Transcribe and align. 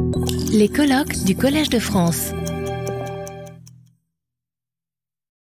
Les 0.00 0.68
colloques 0.68 1.24
du 1.24 1.34
Collège 1.34 1.68
de 1.70 1.80
France. 1.80 2.32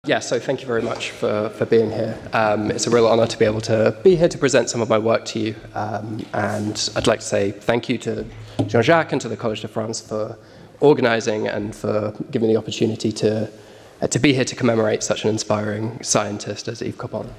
Yeah, 0.07 0.19
so 0.19 0.39
thank 0.39 0.61
you 0.61 0.67
very 0.67 0.81
much 0.81 1.11
for, 1.11 1.49
for 1.49 1.65
being 1.65 1.91
here. 1.91 2.17
Um, 2.33 2.71
it's 2.71 2.87
a 2.87 2.89
real 2.89 3.05
honor 3.05 3.27
to 3.27 3.37
be 3.37 3.45
able 3.45 3.61
to 3.61 3.95
be 4.03 4.15
here 4.15 4.27
to 4.27 4.37
present 4.39 4.67
some 4.67 4.81
of 4.81 4.89
my 4.89 4.97
work 4.97 5.25
to 5.25 5.39
you. 5.39 5.55
Um, 5.75 6.25
and 6.33 6.89
I'd 6.95 7.05
like 7.05 7.19
to 7.19 7.25
say 7.25 7.51
thank 7.51 7.87
you 7.87 7.99
to 7.99 8.25
Jean 8.65 8.81
Jacques 8.81 9.11
and 9.11 9.21
to 9.21 9.29
the 9.29 9.37
Collège 9.37 9.61
de 9.61 9.67
France 9.67 10.01
for 10.01 10.39
organizing 10.79 11.47
and 11.47 11.75
for 11.75 12.13
giving 12.31 12.49
the 12.49 12.57
opportunity 12.57 13.11
to, 13.11 13.47
uh, 14.01 14.07
to 14.07 14.17
be 14.17 14.33
here 14.33 14.45
to 14.45 14.55
commemorate 14.55 15.03
such 15.03 15.23
an 15.23 15.29
inspiring 15.29 16.01
scientist 16.01 16.67
as 16.67 16.81
Yves 16.81 16.97
Coppens. 16.97 17.29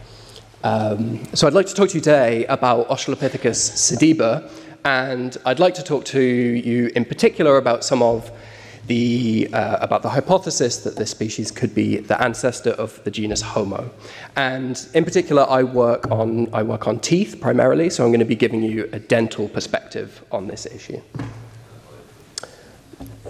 Um, 0.64 1.26
so 1.34 1.48
I'd 1.48 1.54
like 1.54 1.66
to 1.66 1.74
talk 1.74 1.88
to 1.88 1.94
you 1.96 2.00
today 2.00 2.46
about 2.46 2.88
Australopithecus 2.88 3.58
sediba, 3.74 4.48
and 4.84 5.36
I'd 5.44 5.58
like 5.58 5.74
to 5.74 5.82
talk 5.82 6.04
to 6.06 6.20
you 6.20 6.90
in 6.94 7.04
particular 7.04 7.56
about 7.56 7.84
some 7.84 8.02
of 8.02 8.30
the, 8.88 9.48
uh, 9.52 9.78
about 9.80 10.02
the 10.02 10.08
hypothesis 10.08 10.78
that 10.78 10.96
this 10.96 11.10
species 11.10 11.50
could 11.50 11.74
be 11.74 11.98
the 11.98 12.20
ancestor 12.20 12.70
of 12.70 13.02
the 13.04 13.10
genus 13.10 13.40
Homo. 13.40 13.90
And 14.34 14.84
in 14.94 15.04
particular, 15.04 15.46
I 15.48 15.62
work 15.62 16.10
on, 16.10 16.52
I 16.52 16.62
work 16.62 16.88
on 16.88 16.98
teeth 16.98 17.38
primarily, 17.40 17.90
so 17.90 18.04
I'm 18.04 18.10
going 18.10 18.20
to 18.20 18.26
be 18.26 18.34
giving 18.34 18.62
you 18.62 18.88
a 18.92 18.98
dental 18.98 19.48
perspective 19.48 20.24
on 20.32 20.48
this 20.48 20.66
issue. 20.66 21.00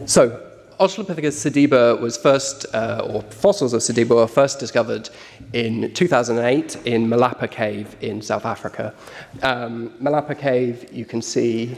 So, 0.07 0.52
Australopithecus 0.83 1.39
sediba 1.39 2.01
was 2.01 2.17
first, 2.17 2.67
uh, 2.75 3.07
or 3.09 3.23
fossils 3.23 3.73
of 3.73 3.83
sediba 3.83 4.17
were 4.17 4.27
first 4.27 4.59
discovered 4.59 5.11
in 5.53 5.95
2008 5.95 6.75
in 6.85 7.07
Malapa 7.07 7.49
Cave 7.49 7.95
in 8.01 8.21
South 8.21 8.45
Africa. 8.45 8.93
Um, 9.45 9.91
Malapa 10.03 10.37
Cave, 10.37 10.93
you 10.93 11.05
can 11.05 11.23
see, 11.23 11.77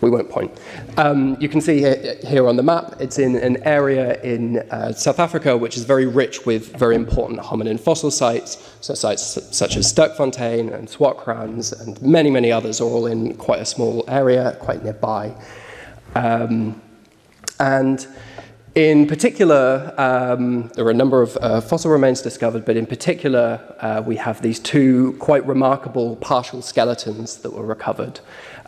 we 0.00 0.10
won't 0.10 0.28
point. 0.28 0.50
Um, 0.96 1.36
you 1.38 1.48
can 1.48 1.60
see 1.60 1.78
here, 1.78 2.16
here, 2.26 2.48
on 2.48 2.56
the 2.56 2.64
map, 2.64 2.96
it's 2.98 3.20
in 3.20 3.36
an 3.36 3.62
area 3.62 4.20
in 4.22 4.58
uh, 4.72 4.90
South 4.90 5.20
Africa 5.20 5.56
which 5.56 5.76
is 5.76 5.84
very 5.84 6.06
rich 6.06 6.44
with 6.44 6.76
very 6.76 6.96
important 6.96 7.38
hominin 7.38 7.78
fossil 7.78 8.10
sites, 8.10 8.74
so 8.80 8.92
sites 8.92 9.38
such 9.56 9.76
as 9.76 9.86
Sterkfontein 9.86 10.74
and 10.74 10.88
Swartkrans 10.88 11.80
and 11.80 12.02
many, 12.02 12.28
many 12.28 12.50
others 12.50 12.80
are 12.80 12.86
all 12.86 13.06
in 13.06 13.36
quite 13.36 13.60
a 13.60 13.66
small 13.66 14.04
area, 14.08 14.56
quite 14.58 14.82
nearby. 14.82 15.32
Um, 16.16 16.82
and 17.60 18.06
in 18.74 19.06
particular, 19.06 19.92
um, 19.98 20.68
there 20.74 20.86
are 20.86 20.90
a 20.90 20.94
number 20.94 21.22
of 21.22 21.36
uh, 21.40 21.60
fossil 21.60 21.90
remains 21.90 22.22
discovered, 22.22 22.64
but 22.64 22.76
in 22.76 22.86
particular, 22.86 23.60
uh, 23.80 24.02
we 24.04 24.16
have 24.16 24.40
these 24.42 24.60
two 24.60 25.16
quite 25.18 25.44
remarkable 25.46 26.16
partial 26.16 26.62
skeletons 26.62 27.38
that 27.38 27.52
were 27.52 27.66
recovered. 27.66 28.20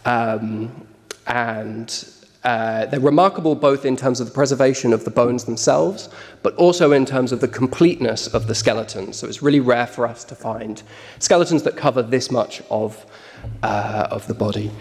Um, 0.05 0.87
and 1.27 2.05
uh, 2.45 2.87
they're 2.87 2.99
remarkable 2.99 3.55
both 3.55 3.85
in 3.85 3.97
terms 3.97 4.21
of 4.21 4.27
the 4.27 4.33
preservation 4.33 4.93
of 4.93 5.05
the 5.05 5.11
bones 5.11 5.45
themselves, 5.45 6.09
but 6.43 6.55
also 6.57 6.91
in 6.91 7.07
terms 7.07 7.31
of 7.31 7.41
the 7.41 7.47
completeness 7.47 8.27
of 8.27 8.49
the 8.49 8.55
skeletons. 8.55 9.17
So 9.17 9.29
it's 9.29 9.43
really 9.43 9.61
rare 9.61 9.87
for 9.87 10.07
us 10.07 10.25
to 10.25 10.35
find 10.35 10.83
skeletons 11.21 11.63
that 11.63 11.77
cover 11.77 12.03
this 12.03 12.31
much 12.31 12.61
of, 12.69 13.07
uh, 13.63 14.09
of 14.11 14.27
the 14.27 14.35
body 14.35 14.73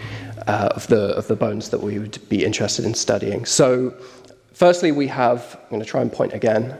uh, 0.46 0.70
of, 0.74 0.86
the, 0.88 1.16
of 1.16 1.26
the 1.28 1.36
bones 1.36 1.70
that 1.70 1.80
we 1.80 1.98
would 1.98 2.18
be 2.28 2.44
interested 2.44 2.84
in 2.84 2.94
studying. 2.94 3.44
So, 3.44 3.94
firstly, 4.52 4.92
we 4.92 5.06
have, 5.08 5.58
I'm 5.62 5.70
going 5.70 5.82
to 5.82 5.88
try 5.88 6.00
and 6.00 6.12
point 6.12 6.32
again. 6.32 6.76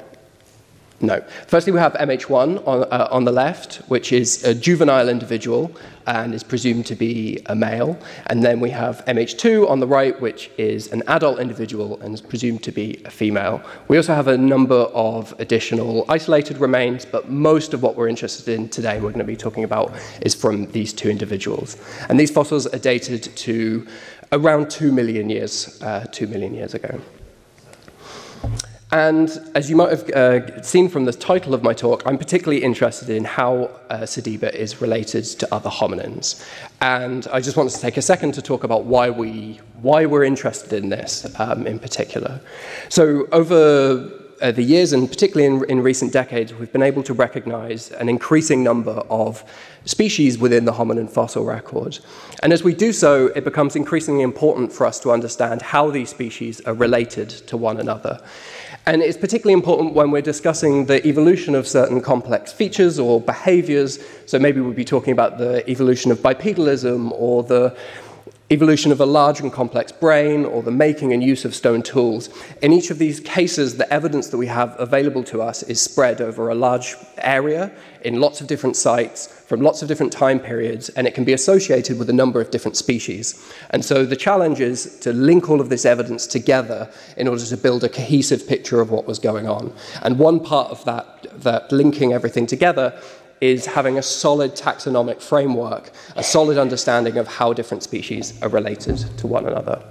No. 1.03 1.21
Firstly, 1.49 1.73
we 1.73 1.81
have 1.81 1.95
MH1 1.95 2.65
on, 2.65 2.85
uh, 2.85 3.09
on 3.11 3.25
the 3.25 3.33
left, 3.33 3.77
which 3.89 4.13
is 4.13 4.45
a 4.45 4.55
juvenile 4.55 5.09
individual 5.09 5.73
and 6.07 6.33
is 6.33 6.45
presumed 6.45 6.87
to 6.87 6.95
be 6.95 7.43
a 7.47 7.57
male. 7.57 7.99
And 8.27 8.45
then 8.45 8.61
we 8.61 8.71
have 8.71 9.05
MH2 9.07 9.69
on 9.69 9.81
the 9.81 9.87
right, 9.87 10.19
which 10.21 10.49
is 10.59 10.93
an 10.93 11.03
adult 11.09 11.41
individual 11.41 12.01
and 12.03 12.15
is 12.15 12.21
presumed 12.21 12.63
to 12.63 12.71
be 12.71 13.03
a 13.05 13.11
female. 13.11 13.61
We 13.89 13.97
also 13.97 14.15
have 14.15 14.29
a 14.29 14.39
number 14.39 14.77
of 14.95 15.35
additional 15.41 16.05
isolated 16.09 16.59
remains, 16.59 17.05
but 17.05 17.29
most 17.29 17.75
of 17.75 17.83
what 17.83 17.97
we're 17.97 18.09
interested 18.09 18.49
in 18.49 18.69
today, 18.69 19.01
we're 19.01 19.11
going 19.11 19.19
to 19.19 19.25
be 19.25 19.37
talking 19.37 19.65
about, 19.65 19.93
is 20.21 20.37
from 20.37 20.71
these 20.71 20.93
two 20.93 21.11
individuals. 21.11 21.79
And 22.09 22.19
these 22.19 22.31
fossils 22.31 22.69
are 22.69 22.79
dated 22.79 23.25
to 23.25 23.89
around 24.31 24.71
2 24.71 24.93
million 24.93 25.29
years, 25.29 25.83
uh, 25.83 26.07
2 26.13 26.29
million 26.29 26.55
years 26.55 26.75
ago. 26.75 27.01
And 28.93 29.41
as 29.55 29.71
you 29.71 29.77
might 29.77 29.89
have 29.89 30.11
uh, 30.11 30.61
seen 30.61 30.91
from 30.91 31.07
the 31.07 31.15
title 31.15 31.55
of 31.55 31.63
my 31.63 31.73
talk, 31.73 32.03
I'm 32.05 32.19
particularly 32.19 32.63
interested 32.63 33.09
in 33.09 33.25
how 33.25 33.71
uh, 33.89 34.01
Sediba 34.01 34.53
is 34.53 34.83
related 34.83 35.25
to 35.25 35.55
other 35.55 35.71
hominins. 35.71 36.47
And 36.83 37.27
I 37.33 37.41
just 37.41 37.57
wanted 37.57 37.73
to 37.73 37.81
take 37.81 37.97
a 37.97 38.03
second 38.03 38.33
to 38.35 38.43
talk 38.43 38.65
about 38.65 38.85
why, 38.85 39.09
we, 39.09 39.61
why 39.81 40.05
we're 40.05 40.25
interested 40.25 40.75
in 40.75 40.91
this 40.91 41.35
um, 41.41 41.67
in 41.67 41.79
particular. 41.79 42.39
So, 42.91 43.27
over 43.33 44.13
uh, 44.43 44.51
the 44.51 44.63
years, 44.63 44.93
and 44.93 45.09
particularly 45.09 45.47
in, 45.47 45.71
in 45.71 45.83
recent 45.83 46.13
decades, 46.13 46.53
we've 46.53 46.73
been 46.73 46.83
able 46.83 47.03
to 47.05 47.15
recognize 47.15 47.93
an 47.93 48.09
increasing 48.09 48.63
number 48.63 49.03
of 49.09 49.45
species 49.85 50.37
within 50.37 50.65
the 50.65 50.73
hominin 50.73 51.09
fossil 51.09 51.45
record. 51.45 51.99
And 52.43 52.53
as 52.53 52.65
we 52.65 52.75
do 52.75 52.93
so, 52.93 53.29
it 53.29 53.45
becomes 53.45 53.77
increasingly 53.77 54.23
important 54.23 54.73
for 54.73 54.85
us 54.85 54.99
to 55.01 55.13
understand 55.13 55.63
how 55.63 55.91
these 55.91 56.11
species 56.11 56.61
are 56.63 56.75
related 56.75 57.31
to 57.31 57.57
one 57.57 57.79
another. 57.79 58.21
And 58.85 59.01
it's 59.01 59.17
particularly 59.17 59.53
important 59.53 59.95
when 59.95 60.11
we're 60.11 60.23
discussing 60.23 60.87
the 60.87 61.07
evolution 61.07 61.55
of 61.55 61.69
certain 61.69 62.01
complex 62.01 62.53
features 62.53 62.99
or 62.99 63.21
behaviors. 63.21 64.01
So 64.27 64.41
maybe 64.41 64.61
we'll 64.61 64.73
be 64.73 64.85
talking 64.85 65.13
about 65.13 65.39
the 65.39 65.69
evolution 65.71 66.11
of 66.11 66.19
bipedalism 66.19 67.13
or 67.13 67.45
the 67.45 67.77
evolution 68.53 68.93
of 68.93 69.01
a 69.01 69.07
large 69.07 69.41
and 69.41 69.51
complex 69.51 69.91
brain, 69.91 70.45
or 70.45 70.63
the 70.63 70.71
making 70.71 71.13
and 71.13 71.23
use 71.25 71.47
of 71.47 71.55
stone 71.55 71.83
tools. 71.83 72.29
In 72.61 72.73
each 72.73 72.91
of 72.91 72.99
these 72.99 73.19
cases, 73.19 73.79
the 73.79 73.91
evidence 73.93 74.29
that 74.29 74.37
we 74.37 74.47
have 74.47 74.77
available 74.79 75.25
to 75.25 75.41
us 75.41 75.63
is 75.63 75.81
spread 75.81 76.21
over 76.21 76.51
a 76.51 76.55
large 76.55 76.95
area 77.17 77.73
in 78.03 78.21
lots 78.21 78.41
of 78.41 78.47
different 78.47 78.77
sites 78.77 79.27
from 79.53 79.61
lots 79.61 79.83
of 79.83 79.89
different 79.89 80.11
time 80.11 80.41
periods, 80.41 80.89
and 80.91 81.07
it 81.07 81.15
can 81.15 81.25
be 81.25 81.35
associated 81.35 81.99
with 81.99 82.09
a 82.09 82.13
number 82.13 82.41
of 82.41 82.51
different 82.51 82.75
species. 82.75 83.53
And 83.69 83.85
so 83.85 84.07
the 84.07 84.17
challenge 84.17 84.61
is 84.61 84.99
to 85.01 85.13
link 85.13 85.51
all 85.51 85.61
of 85.61 85.69
this 85.69 85.85
evidence 85.85 86.27
together 86.27 86.91
in 87.19 87.29
order 87.29 87.45
to 87.45 87.57
build 87.59 87.85
a 87.85 87.89
cohesive 87.91 88.49
picture 88.49 88.81
of 88.81 88.91
what 88.91 89.07
was 89.07 89.19
going 89.19 89.47
on. 89.47 89.71
And 90.03 90.19
one 90.19 90.41
part 90.41 90.71
of 90.71 90.83
that, 90.87 91.27
that 91.43 91.71
linking 91.71 92.15
everything 92.15 92.47
together 92.47 92.99
is 93.43 93.67
having 93.67 93.99
a 93.99 94.03
solid 94.03 94.55
taxonomic 94.55 95.21
framework, 95.21 95.91
a 96.15 96.23
solid 96.23 96.57
understanding 96.57 97.19
of 97.19 97.27
how 97.27 97.53
different 97.53 97.83
species 97.83 98.41
are 98.41 98.49
related 98.49 98.97
to 99.19 99.27
one 99.27 99.45
another. 99.47 99.83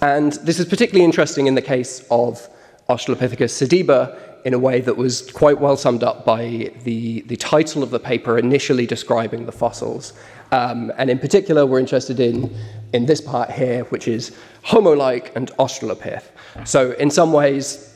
And 0.00 0.34
this 0.44 0.60
is 0.60 0.66
particularly 0.66 1.04
interesting 1.04 1.48
in 1.48 1.56
the 1.56 1.62
case 1.62 2.06
of 2.12 2.48
Australopithecus 2.88 3.50
sediba 3.50 4.16
in 4.44 4.54
a 4.54 4.58
way 4.58 4.80
that 4.80 4.96
was 4.96 5.28
quite 5.32 5.60
well 5.60 5.76
summed 5.76 6.04
up 6.04 6.24
by 6.24 6.72
the, 6.84 7.22
the 7.22 7.36
title 7.36 7.82
of 7.82 7.90
the 7.90 7.98
paper 7.98 8.38
initially 8.38 8.86
describing 8.86 9.46
the 9.46 9.52
fossils. 9.52 10.12
Um, 10.52 10.92
and 10.96 11.10
in 11.10 11.18
particular, 11.18 11.66
we're 11.66 11.80
interested 11.80 12.20
in, 12.20 12.56
in 12.92 13.06
this 13.06 13.20
part 13.20 13.50
here, 13.50 13.82
which 13.86 14.06
is 14.06 14.34
Homo 14.62 14.92
like 14.92 15.34
and 15.34 15.50
Australopith. 15.58 16.22
So, 16.64 16.92
in 16.92 17.10
some 17.10 17.32
ways, 17.32 17.89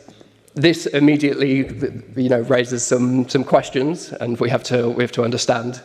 this 0.55 0.87
immediately 0.87 1.69
you 2.17 2.29
know, 2.29 2.41
raises 2.43 2.85
some, 2.85 3.29
some 3.29 3.45
questions, 3.45 4.13
and 4.13 4.39
we 4.39 4.49
have, 4.51 4.63
to, 4.65 4.89
we 4.89 5.03
have 5.03 5.13
to 5.13 5.25
understand 5.25 5.83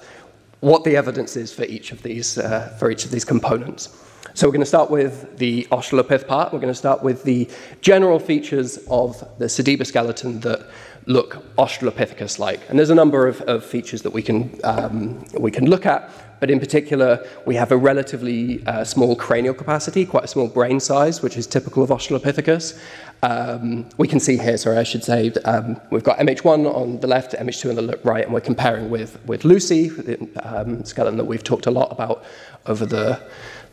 what 0.60 0.84
the 0.84 0.96
evidence 0.96 1.36
is 1.36 1.52
for 1.54 1.64
each 1.64 1.92
of 1.92 2.04
these, 2.04 2.38
uh, 2.38 2.76
for 2.80 2.92
each 2.92 3.06
of 3.06 3.12
these 3.12 3.26
components. 3.26 3.90
So 4.40 4.48
we're 4.48 4.54
going 4.54 4.62
to 4.62 4.68
start 4.68 4.90
with 4.90 5.38
the 5.38 5.68
Australopith 5.70 6.26
part. 6.26 6.54
We're 6.54 6.62
going 6.62 6.72
to 6.72 6.80
start 6.80 7.04
with 7.04 7.24
the 7.24 7.50
general 7.82 8.20
features 8.20 8.78
of 8.90 9.20
the 9.38 9.48
Sediba 9.48 9.86
skeleton 9.86 10.40
that 10.40 10.66
look 11.08 11.44
Australopithecus-like. 11.58 12.62
And 12.70 12.80
there's 12.80 12.90
a 12.90 12.96
number 12.96 13.28
of, 13.28 13.42
of 13.42 13.66
features 13.66 14.02
that 14.04 14.12
we 14.12 14.22
can, 14.22 14.58
um, 14.64 15.26
we 15.38 15.52
can 15.52 15.70
look 15.70 15.86
at, 15.86 16.10
but 16.40 16.50
in 16.50 16.58
particular, 16.58 17.28
we 17.46 17.56
have 17.56 17.74
a 17.74 17.76
relatively 17.76 18.66
uh, 18.66 18.86
small 18.86 19.14
cranial 19.14 19.54
capacity, 19.54 20.06
quite 20.06 20.24
a 20.24 20.28
small 20.28 20.48
brain 20.48 20.80
size, 20.80 21.22
which 21.22 21.36
is 21.36 21.46
typical 21.46 21.84
of 21.84 21.90
Australopithecus. 21.90 22.80
Um, 23.22 23.90
we 23.98 24.08
can 24.08 24.22
see 24.22 24.38
here, 24.38 24.56
sorry, 24.56 24.78
I 24.78 24.84
should 24.84 25.04
say, 25.04 25.34
um, 25.44 25.82
we've 25.92 26.06
got 26.06 26.18
MH1 26.18 26.74
on 26.74 27.02
the 27.02 27.08
left, 27.08 27.34
MH2 27.34 27.78
on 27.78 27.88
the 27.88 28.00
right, 28.06 28.24
and 28.24 28.34
we're 28.34 28.40
comparing 28.40 28.90
with, 28.90 29.20
with 29.26 29.44
Lucy, 29.44 29.90
the 29.90 30.30
um, 30.44 30.86
skeleton 30.86 31.18
that 31.18 31.26
we've 31.26 31.44
talked 31.44 31.66
a 31.66 31.72
lot 31.72 31.92
about 31.92 32.24
over 32.68 32.86
the 32.86 33.22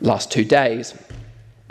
last 0.01 0.31
two 0.31 0.45
days. 0.45 0.93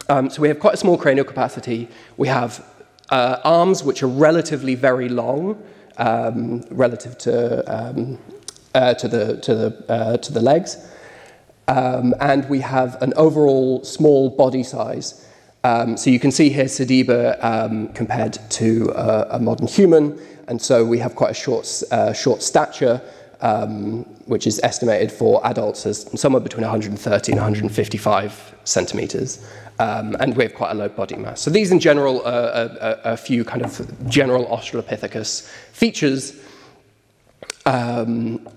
Um, 0.09 0.31
so 0.31 0.43
we 0.43 0.49
have 0.49 0.61
quite 0.61 0.75
a 0.75 0.77
small 0.77 0.99
cranial 0.99 1.25
capacity. 1.25 1.89
We 2.17 2.29
have 2.29 2.65
uh, 3.11 3.39
arms 3.45 3.83
which 3.83 4.03
are 4.03 4.09
relatively 4.09 4.75
very 4.75 5.09
long 5.09 5.63
um, 5.97 6.63
relative 6.71 7.19
to, 7.19 7.65
um, 7.67 8.19
uh, 8.75 8.95
to, 8.95 9.09
the, 9.09 9.37
to, 9.39 9.55
the, 9.55 9.85
uh, 9.89 10.17
to 10.19 10.33
the 10.33 10.41
legs. 10.41 10.89
Um, 11.69 12.15
and 12.21 12.49
we 12.49 12.61
have 12.61 13.01
an 13.03 13.13
overall 13.17 13.83
small 13.85 14.31
body 14.31 14.63
size. 14.63 15.27
Um, 15.65 15.97
so 15.97 16.11
you 16.11 16.21
can 16.21 16.31
see 16.31 16.49
here 16.49 16.67
Sediba 16.67 17.43
um, 17.43 17.89
compared 17.89 18.39
to 18.51 18.93
a 19.31 19.41
modern 19.41 19.67
human. 19.67 20.21
And 20.47 20.63
so 20.63 20.85
we 20.85 21.01
have 21.01 21.17
quite 21.17 21.33
a 21.33 21.35
short, 21.35 21.83
uh, 21.91 22.13
short 22.13 22.41
stature 22.41 23.01
um, 23.41 24.05
which 24.27 24.47
is 24.47 24.61
estimated 24.63 25.13
for 25.13 25.45
adults 25.47 25.87
as 25.87 26.09
somewhere 26.21 26.41
between 26.41 26.63
130 26.63 27.33
and 27.33 27.41
155 27.41 28.55
centimeters. 28.65 29.47
Um, 29.79 30.17
and 30.21 30.35
we 30.37 30.45
have 30.45 30.55
quite 30.55 30.71
a 30.71 30.75
low 30.75 30.89
body 30.89 31.17
mass. 31.17 31.43
So 31.43 31.51
these, 31.51 31.71
in 31.71 31.81
general, 31.81 32.23
are 32.27 32.99
a, 33.05 33.17
few 33.17 33.45
kind 33.45 33.63
of 33.63 34.09
general 34.09 34.47
Australopithecus 34.47 35.47
features. 35.73 36.41
Um, 37.67 38.49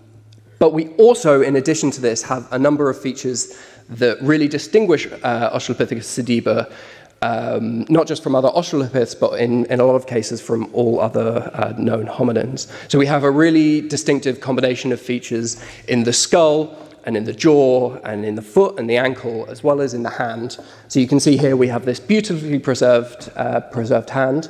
but 0.59 0.73
we 0.73 0.89
also, 0.95 1.41
in 1.41 1.55
addition 1.57 1.91
to 1.91 2.01
this, 2.01 2.21
have 2.23 2.47
a 2.51 2.59
number 2.59 2.89
of 2.89 2.99
features 2.99 3.59
that 3.89 4.21
really 4.21 4.47
distinguish 4.47 5.07
uh, 5.07 5.49
Australopithecus 5.51 6.05
sediba 6.05 6.71
um, 7.21 7.85
not 7.89 8.07
just 8.07 8.23
from 8.23 8.35
other 8.35 8.49
Australopiths, 8.49 9.19
but 9.19 9.39
in, 9.39 9.65
in 9.65 9.79
a 9.79 9.85
lot 9.85 9.95
of 9.95 10.07
cases 10.07 10.41
from 10.41 10.69
all 10.73 10.99
other 10.99 11.51
uh, 11.53 11.73
known 11.77 12.07
hominins. 12.07 12.71
So 12.89 12.97
we 12.97 13.05
have 13.07 13.23
a 13.23 13.31
really 13.31 13.81
distinctive 13.81 14.39
combination 14.39 14.91
of 14.91 15.01
features 15.01 15.61
in 15.87 16.03
the 16.03 16.13
skull 16.13 16.77
and 17.05 17.17
in 17.17 17.23
the 17.23 17.33
jaw 17.33 17.95
and 18.03 18.25
in 18.25 18.35
the 18.35 18.41
foot 18.41 18.79
and 18.79 18.89
the 18.89 18.97
ankle, 18.97 19.45
as 19.49 19.63
well 19.63 19.81
as 19.81 19.93
in 19.93 20.03
the 20.03 20.09
hand. 20.09 20.57
So 20.87 20.99
you 20.99 21.07
can 21.07 21.19
see 21.19 21.37
here 21.37 21.55
we 21.55 21.67
have 21.67 21.85
this 21.85 21.99
beautifully 21.99 22.59
preserved, 22.59 23.31
uh, 23.35 23.61
preserved 23.61 24.09
hand. 24.09 24.49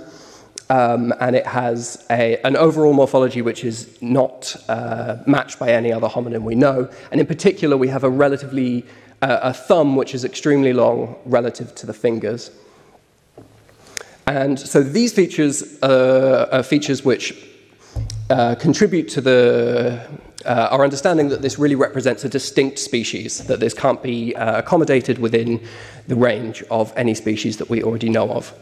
Um, 0.72 1.16
and 1.20 1.36
it 1.36 1.48
has 1.48 2.06
a, 2.12 2.38
an 2.46 2.56
overall 2.56 2.94
morphology 2.94 3.42
which 3.42 3.64
is 3.64 4.00
not 4.04 4.56
uh, 4.68 5.18
matched 5.26 5.58
by 5.58 5.72
any 5.72 5.92
other 5.92 6.08
hominin 6.08 6.44
we 6.44 6.54
know. 6.54 6.88
And 7.12 7.20
in 7.20 7.26
particular, 7.26 7.76
we 7.76 7.88
have 7.88 8.04
a 8.04 8.10
relatively 8.10 8.86
uh, 9.22 9.40
a 9.42 9.54
thumb 9.54 9.96
which 9.96 10.16
is 10.16 10.24
extremely 10.24 10.74
long 10.74 11.16
relative 11.26 11.76
to 11.76 11.86
the 11.86 11.94
fingers. 11.94 12.52
And 14.28 14.60
so 14.60 14.84
these 14.84 15.12
features 15.12 15.82
uh, 15.82 16.50
are 16.52 16.64
features 16.64 17.04
which 17.04 17.34
uh, 18.30 18.56
contribute 18.56 19.10
to 19.10 19.22
the, 19.22 20.08
uh, 20.46 20.68
our 20.70 20.84
understanding 20.84 21.30
that 21.30 21.42
this 21.42 21.58
really 21.58 21.76
represents 21.76 22.24
a 22.24 22.30
distinct 22.30 22.78
species, 22.78 23.40
that 23.48 23.60
this 23.60 23.74
can't 23.74 24.04
be 24.04 24.36
uh, 24.36 24.60
accommodated 24.60 25.18
within 25.18 25.60
the 26.08 26.16
range 26.16 26.64
of 26.70 26.94
any 26.96 27.16
species 27.16 27.58
that 27.58 27.70
we 27.70 27.82
already 27.82 28.10
know 28.10 28.30
of. 28.30 28.54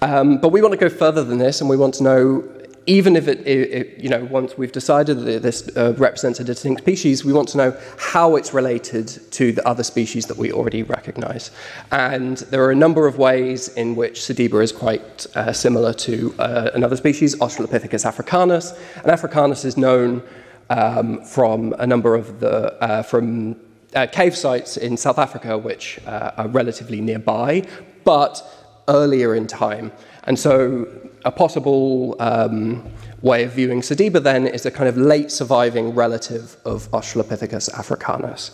Um, 0.00 0.38
but 0.38 0.50
we 0.50 0.62
want 0.62 0.72
to 0.72 0.78
go 0.78 0.88
further 0.88 1.22
than 1.22 1.38
this, 1.38 1.60
and 1.60 1.68
we 1.68 1.76
want 1.76 1.94
to 1.94 2.02
know 2.02 2.44
even 2.88 3.16
if 3.16 3.28
it, 3.28 3.46
it, 3.46 3.70
it, 3.70 4.00
you 4.02 4.08
know, 4.08 4.24
once 4.24 4.56
we've 4.56 4.72
decided 4.72 5.20
that 5.20 5.42
this 5.42 5.68
uh, 5.76 5.92
represents 5.98 6.40
a 6.40 6.44
distinct 6.44 6.80
species, 6.80 7.22
we 7.22 7.34
want 7.34 7.46
to 7.48 7.58
know 7.58 7.76
how 7.98 8.34
it's 8.34 8.54
related 8.54 9.06
to 9.30 9.52
the 9.52 9.66
other 9.68 9.82
species 9.82 10.24
that 10.26 10.38
we 10.38 10.50
already 10.50 10.82
recognize. 10.82 11.50
And 11.92 12.38
there 12.50 12.64
are 12.64 12.70
a 12.70 12.74
number 12.86 13.06
of 13.06 13.18
ways 13.18 13.68
in 13.68 13.94
which 13.94 14.20
Sediba 14.20 14.62
is 14.62 14.72
quite 14.72 15.26
uh, 15.36 15.52
similar 15.52 15.92
to 15.92 16.34
uh, 16.38 16.70
another 16.72 16.96
species, 16.96 17.36
Australopithecus 17.36 18.06
africanus. 18.06 18.72
And 18.96 19.08
africanus 19.08 19.66
is 19.66 19.76
known 19.76 20.22
um, 20.70 21.22
from 21.24 21.74
a 21.78 21.86
number 21.86 22.14
of 22.14 22.40
the, 22.40 22.72
uh, 22.82 23.02
from 23.02 23.56
uh, 23.94 24.06
cave 24.06 24.34
sites 24.34 24.78
in 24.78 24.96
South 24.96 25.18
Africa, 25.18 25.58
which 25.58 26.00
uh, 26.06 26.32
are 26.38 26.48
relatively 26.48 27.02
nearby, 27.02 27.64
but 28.04 28.42
earlier 28.88 29.34
in 29.34 29.46
time. 29.46 29.92
And 30.24 30.38
so 30.38 31.07
a 31.24 31.32
possible 31.32 32.16
um, 32.20 32.84
way 33.22 33.44
of 33.44 33.52
viewing 33.52 33.80
Sediba 33.80 34.22
then 34.22 34.46
is 34.46 34.66
a 34.66 34.70
kind 34.70 34.88
of 34.88 34.96
late 34.96 35.30
surviving 35.30 35.94
relative 35.94 36.56
of 36.64 36.90
Australopithecus 36.92 37.72
africanus. 37.78 38.50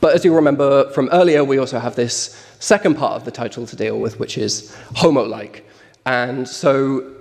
But 0.00 0.14
as 0.14 0.24
you 0.24 0.34
remember 0.34 0.90
from 0.90 1.08
earlier, 1.12 1.44
we 1.44 1.58
also 1.58 1.78
have 1.78 1.96
this 1.96 2.40
second 2.60 2.96
part 2.96 3.14
of 3.14 3.24
the 3.24 3.30
title 3.30 3.66
to 3.66 3.76
deal 3.76 3.98
with, 3.98 4.18
which 4.18 4.38
is 4.38 4.76
Homo 4.96 5.24
like. 5.24 5.68
And 6.06 6.48
so 6.48 7.12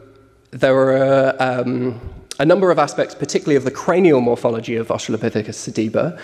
there 0.51 0.75
are 0.75 1.35
um, 1.39 1.99
a 2.39 2.45
number 2.45 2.69
of 2.71 2.79
aspects, 2.79 3.15
particularly 3.15 3.55
of 3.55 3.63
the 3.63 3.71
cranial 3.71 4.21
morphology 4.21 4.75
of 4.75 4.89
Australopithecus 4.89 5.55
sediba, 5.55 6.19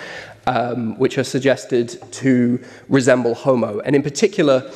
um, 0.46 0.98
which 1.00 1.18
are 1.18 1.24
suggested 1.24 2.00
to 2.12 2.64
resemble 2.88 3.34
Homo. 3.34 3.80
And 3.80 3.96
in 3.96 4.04
particular, 4.04 4.72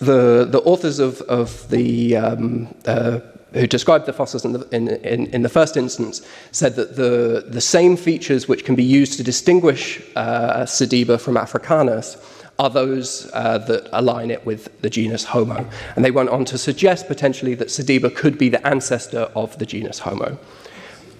the, 0.00 0.46
the 0.50 0.60
authors 0.60 0.98
of, 0.98 1.20
of 1.22 1.68
the, 1.70 2.16
um, 2.16 2.74
uh, 2.86 3.20
who 3.52 3.66
described 3.66 4.06
the 4.06 4.12
fossils 4.12 4.44
in 4.44 4.52
the, 4.52 4.68
in, 4.74 4.88
in, 4.88 5.26
in, 5.26 5.42
the 5.42 5.48
first 5.48 5.76
instance 5.76 6.22
said 6.52 6.74
that 6.76 6.96
the, 6.96 7.44
the 7.46 7.60
same 7.60 7.96
features 7.96 8.48
which 8.48 8.64
can 8.64 8.74
be 8.74 8.84
used 8.84 9.16
to 9.18 9.22
distinguish 9.22 10.00
uh, 10.16 10.62
Sediba 10.62 11.20
from 11.20 11.36
Africanus 11.36 12.16
are 12.58 12.70
those 12.70 13.30
uh, 13.32 13.58
that 13.58 13.88
align 13.92 14.30
it 14.30 14.44
with 14.44 14.80
the 14.82 14.90
genus 14.90 15.24
Homo. 15.24 15.68
And 15.96 16.04
they 16.04 16.10
went 16.10 16.28
on 16.28 16.44
to 16.46 16.58
suggest 16.58 17.06
potentially 17.06 17.54
that 17.54 17.68
Sediba 17.68 18.14
could 18.14 18.38
be 18.38 18.48
the 18.48 18.64
ancestor 18.66 19.30
of 19.34 19.58
the 19.58 19.66
genus 19.66 19.98
Homo. 19.98 20.38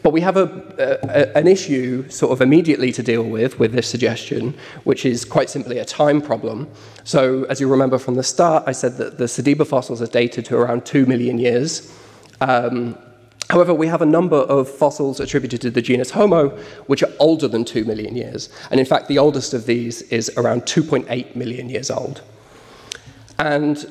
But 0.03 0.13
we 0.13 0.21
have 0.23 0.37
a, 0.37 0.47
a, 0.79 1.37
an 1.37 1.47
issue 1.47 2.09
sort 2.09 2.33
of 2.33 2.41
immediately 2.41 2.91
to 2.93 3.03
deal 3.03 3.23
with 3.23 3.59
with 3.59 3.73
this 3.73 3.87
suggestion, 3.87 4.55
which 4.85 5.05
is 5.05 5.25
quite 5.25 5.51
simply 5.51 5.79
a 5.79 5.85
time 5.85 6.23
problem. 6.23 6.69
So, 7.05 7.45
as 7.45 7.61
you 7.61 7.69
remember 7.69 7.99
from 7.99 8.15
the 8.15 8.23
start, 8.23 8.65
I 8.67 8.73
said 8.73 8.97
that 8.97 9.19
the 9.19 9.25
Sediba 9.25 9.67
fossils 9.67 10.01
are 10.01 10.07
dated 10.07 10.45
to 10.47 10.57
around 10.57 10.87
2 10.87 11.07
million 11.07 11.39
years. 11.39 11.95
Um, 12.41 12.97
However, 13.51 13.75
we 13.75 13.89
have 13.89 14.01
a 14.01 14.07
number 14.07 14.37
of 14.37 14.69
fossils 14.69 15.19
attributed 15.19 15.61
to 15.63 15.73
the 15.73 15.83
genus 15.83 16.13
Homo, 16.13 16.51
which 16.87 17.03
are 17.03 17.11
older 17.19 17.49
than 17.49 17.65
2 17.65 17.85
million 17.85 18.15
years. 18.15 18.49
And 18.71 18.79
in 18.79 18.87
fact, 18.87 19.09
the 19.09 19.19
oldest 19.19 19.55
of 19.55 19.67
these 19.67 20.03
is 20.03 20.31
around 20.37 20.67
2.8 20.67 21.35
million 21.35 21.69
years 21.69 21.91
old. 21.91 22.23
And 23.41 23.85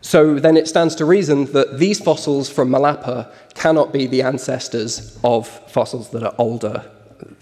so 0.00 0.38
then 0.38 0.56
it 0.56 0.68
stands 0.68 0.94
to 0.96 1.04
reason 1.04 1.46
that 1.52 1.78
these 1.78 2.00
fossils 2.00 2.48
from 2.48 2.70
Malapa 2.70 3.30
cannot 3.54 3.92
be 3.92 4.06
the 4.06 4.22
ancestors 4.22 5.18
of 5.24 5.48
fossils 5.70 6.10
that 6.10 6.22
are 6.22 6.34
older 6.38 6.84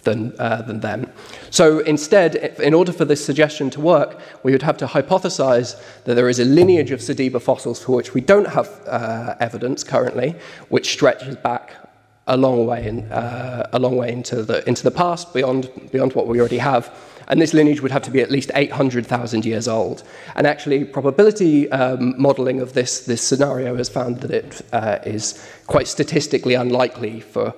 than, 0.05 0.35
uh, 0.39 0.63
than 0.63 0.81
them. 0.81 1.11
So 1.51 1.81
instead, 1.81 2.37
in 2.61 2.73
order 2.73 2.93
for 2.93 3.05
this 3.05 3.25
suggestion 3.25 3.71
to 3.71 3.81
work, 3.81 4.19
we 4.43 4.53
would 4.53 4.63
have 4.63 4.79
to 4.79 4.87
hypothesize 4.87 5.81
that 6.05 6.15
there 6.15 6.29
is 6.29 6.39
a 6.39 6.45
lineage 6.45 6.91
of 6.93 7.01
Sediba 7.01 7.41
fossils 7.41 7.83
for 7.83 7.97
which 7.97 8.15
we 8.15 8.21
don't 8.21 8.49
have 8.49 8.69
uh, 8.87 9.35
evidence 9.41 9.85
currently, 9.85 10.35
which 10.69 10.91
stretches 10.93 11.37
back 11.37 11.86
a 12.27 12.37
long 12.37 12.67
way, 12.67 12.87
in, 12.87 13.11
uh, 13.13 13.69
a 13.73 13.79
long 13.79 13.97
way 13.97 14.13
into, 14.13 14.43
the, 14.43 14.67
into 14.69 14.83
the 14.83 14.91
past, 14.91 15.33
beyond, 15.33 15.71
beyond 15.93 16.13
what 16.15 16.27
we 16.27 16.41
already 16.41 16.59
have. 16.59 16.93
And 17.29 17.41
this 17.41 17.55
lineage 17.55 17.81
would 17.81 17.91
have 17.91 18.03
to 18.03 18.11
be 18.11 18.21
at 18.21 18.31
least 18.31 18.51
800,000 18.55 19.45
years 19.45 19.67
old. 19.67 20.05
And 20.37 20.47
actually, 20.47 20.85
probability 20.85 21.71
um, 21.73 22.15
modeling 22.21 22.61
of 22.61 22.73
this, 22.73 23.05
this 23.05 23.23
scenario 23.23 23.77
has 23.77 23.89
found 23.89 24.21
that 24.21 24.31
it 24.31 24.63
uh, 24.73 24.99
is 25.05 25.45
quite 25.67 25.89
statistically 25.89 26.55
unlikely 26.55 27.21
for, 27.21 27.55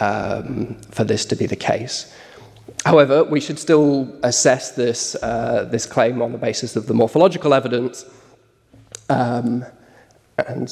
um, 0.00 0.76
for 0.90 1.04
this 1.04 1.24
to 1.26 1.36
be 1.36 1.46
the 1.46 1.56
case. 1.56 2.14
However, 2.84 3.24
we 3.24 3.40
should 3.40 3.58
still 3.58 4.14
assess 4.22 4.72
this, 4.72 5.14
uh, 5.22 5.66
this 5.70 5.86
claim 5.86 6.20
on 6.20 6.32
the 6.32 6.38
basis 6.38 6.76
of 6.76 6.86
the 6.86 6.94
morphological 6.94 7.54
evidence. 7.54 8.04
Um, 9.08 9.64
and, 10.46 10.68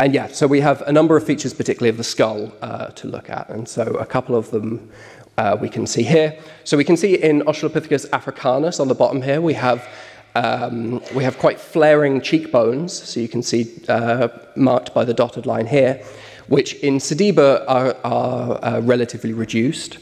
and 0.00 0.14
yeah, 0.14 0.28
so 0.28 0.46
we 0.46 0.60
have 0.60 0.82
a 0.82 0.92
number 0.92 1.16
of 1.16 1.24
features, 1.24 1.52
particularly 1.52 1.90
of 1.90 1.96
the 1.96 2.04
skull, 2.04 2.52
uh, 2.62 2.86
to 2.88 3.08
look 3.08 3.28
at. 3.28 3.48
And 3.48 3.68
so 3.68 3.82
a 3.82 4.06
couple 4.06 4.36
of 4.36 4.50
them 4.52 4.90
uh, 5.36 5.56
we 5.60 5.68
can 5.68 5.86
see 5.86 6.02
here. 6.02 6.38
So 6.64 6.76
we 6.76 6.84
can 6.84 6.96
see 6.96 7.14
in 7.14 7.42
Australopithecus 7.42 8.08
africanus 8.12 8.78
on 8.78 8.88
the 8.88 8.94
bottom 8.94 9.22
here, 9.22 9.40
we 9.40 9.54
have, 9.54 9.88
um, 10.36 11.02
we 11.14 11.24
have 11.24 11.38
quite 11.38 11.58
flaring 11.58 12.20
cheekbones. 12.20 12.92
So 12.92 13.18
you 13.18 13.28
can 13.28 13.42
see 13.42 13.80
uh, 13.88 14.28
marked 14.54 14.94
by 14.94 15.04
the 15.04 15.14
dotted 15.14 15.46
line 15.46 15.66
here, 15.66 16.02
which 16.46 16.74
in 16.74 16.98
Sediba 16.98 17.64
are, 17.66 17.96
are 18.04 18.64
uh, 18.64 18.80
relatively 18.80 19.32
reduced. 19.32 19.98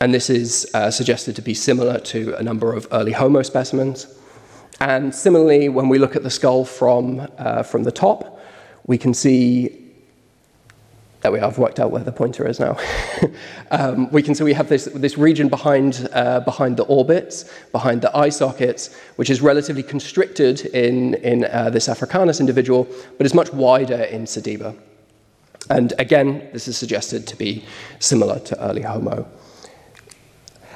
And 0.00 0.12
this 0.12 0.28
is 0.30 0.70
uh, 0.74 0.90
suggested 0.90 1.36
to 1.36 1.42
be 1.42 1.54
similar 1.54 1.98
to 2.00 2.34
a 2.36 2.42
number 2.42 2.72
of 2.74 2.86
early 2.92 3.12
Homo 3.12 3.42
specimens. 3.42 4.06
And 4.80 5.14
similarly, 5.14 5.68
when 5.68 5.88
we 5.88 5.98
look 5.98 6.16
at 6.16 6.22
the 6.22 6.30
skull 6.30 6.64
from, 6.64 7.26
uh, 7.38 7.62
from 7.62 7.82
the 7.82 7.90
top, 7.90 8.37
we 8.88 8.98
can 8.98 9.14
see 9.14 9.88
there 11.20 11.32
we 11.32 11.40
are, 11.40 11.46
I've 11.46 11.58
worked 11.58 11.80
out 11.80 11.90
where 11.90 12.04
the 12.04 12.12
pointer 12.12 12.46
is 12.46 12.60
now. 12.60 12.78
um, 13.72 14.08
we 14.12 14.22
can 14.22 14.36
see 14.36 14.44
we 14.44 14.52
have 14.52 14.68
this, 14.68 14.84
this 14.94 15.18
region 15.18 15.48
behind, 15.48 16.08
uh, 16.12 16.40
behind 16.40 16.76
the 16.76 16.84
orbits, 16.84 17.52
behind 17.72 18.02
the 18.02 18.16
eye 18.16 18.28
sockets, 18.28 18.94
which 19.16 19.28
is 19.28 19.40
relatively 19.40 19.82
constricted 19.82 20.66
in, 20.66 21.14
in 21.14 21.44
uh, 21.46 21.70
this 21.70 21.88
Africanus 21.88 22.38
individual, 22.38 22.86
but 23.16 23.26
is 23.26 23.34
much 23.34 23.52
wider 23.52 24.02
in 24.04 24.26
Sediba. 24.26 24.76
And 25.70 25.92
again, 25.98 26.48
this 26.52 26.68
is 26.68 26.76
suggested 26.76 27.26
to 27.26 27.36
be 27.36 27.64
similar 27.98 28.38
to 28.38 28.60
early 28.62 28.82
Homo. 28.82 29.28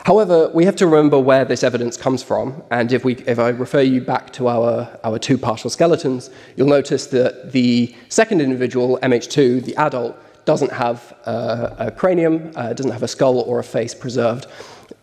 However, 0.05 0.51
we 0.53 0.65
have 0.65 0.75
to 0.77 0.87
remember 0.87 1.19
where 1.19 1.45
this 1.45 1.63
evidence 1.63 1.97
comes 1.97 2.23
from, 2.23 2.63
and 2.71 2.93
if, 2.93 3.05
we, 3.05 3.15
if 3.27 3.39
I 3.39 3.51
refer 3.51 3.83
you 3.83 4.01
back 4.01 4.33
to 4.33 4.49
our, 4.49 4.99
our 5.05 5.19
two 5.19 5.39
partial 5.39 5.71
skeletons, 5.71 6.29
you'll 6.57 6.69
notice 6.69 7.07
that 7.09 7.53
the 7.53 7.95
second 8.09 8.41
individual, 8.41 8.99
MH2, 9.03 9.65
the 9.65 9.77
adult, 9.77 10.17
doesn't 10.45 10.73
have 10.73 11.15
a 11.25 11.93
cranium, 11.97 12.51
uh, 12.57 12.73
doesn't 12.73 12.91
have 12.91 13.05
a 13.05 13.09
skull 13.09 13.39
or 13.41 13.61
a 13.61 13.65
face 13.65 13.95
preserved. 13.95 14.47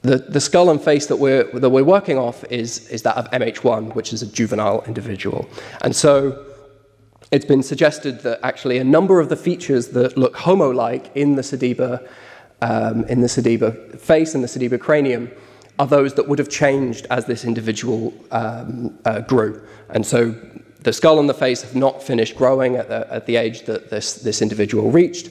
The, 0.02 0.18
the 0.18 0.42
skull 0.42 0.70
and 0.70 0.82
face 0.82 1.08
that 1.08 1.16
we're, 1.16 1.46
that 1.60 1.70
we're 1.70 1.84
working 1.84 2.18
off 2.18 2.44
is, 2.52 2.90
is 2.90 3.04
that 3.04 3.16
of 3.16 3.32
MH1, 3.32 3.96
which 3.96 4.12
is 4.12 4.22
a 4.22 4.28
juvenile 4.28 4.84
individual. 4.86 5.50
And 5.82 5.96
so 5.96 6.46
it's 7.32 7.46
been 7.46 7.64
suggested 7.64 8.22
that 8.22 8.40
actually 8.44 8.80
a 8.80 8.84
number 8.84 9.20
of 9.20 9.30
the 9.30 9.36
features 9.36 9.90
that 9.90 10.18
look 10.18 10.36
homo-like 10.36 11.12
in 11.16 11.36
the 11.36 11.42
Sediba, 11.42 12.06
um, 12.62 13.04
in 13.06 13.22
the 13.22 13.28
Sediba 13.28 14.00
face 14.00 14.36
and 14.36 14.44
the 14.44 14.48
Sediba 14.48 14.80
cranium 14.80 15.32
are 15.78 15.88
those 15.88 16.14
that 16.16 16.28
would 16.28 16.40
have 16.40 16.50
changed 16.50 17.08
as 17.10 17.26
this 17.26 17.46
individual 17.46 18.14
um, 18.32 18.98
uh, 19.06 19.22
grew. 19.22 19.66
And 19.90 20.06
so 20.06 20.36
the 20.82 20.94
skull 20.94 21.20
and 21.20 21.30
the 21.30 21.34
face 21.34 21.62
have 21.62 21.76
not 21.76 22.04
finished 22.04 22.36
growing 22.36 22.76
at 22.76 22.90
the, 22.90 23.12
at 23.14 23.26
the 23.26 23.38
age 23.38 23.66
that 23.66 23.90
this, 23.90 24.16
this 24.16 24.42
individual 24.42 24.92
reached. 24.92 25.30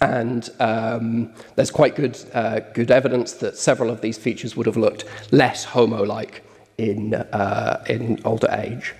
And 0.00 0.48
um, 0.58 1.32
there's 1.54 1.70
quite 1.70 1.94
good, 1.94 2.18
uh, 2.34 2.60
good 2.72 2.90
evidence 2.90 3.34
that 3.34 3.56
several 3.56 3.90
of 3.90 4.00
these 4.00 4.18
features 4.18 4.56
would 4.56 4.66
have 4.66 4.76
looked 4.76 5.04
less 5.32 5.64
homo-like 5.64 6.44
in, 6.78 7.14
uh, 7.14 7.84
in 7.88 8.20
older 8.24 8.48
age. 8.50 8.94